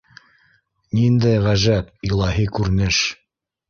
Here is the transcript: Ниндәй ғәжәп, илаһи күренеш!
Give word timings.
Ниндәй 1.01 1.45
ғәжәп, 1.45 1.95
илаһи 2.11 2.51
күренеш! 2.59 3.09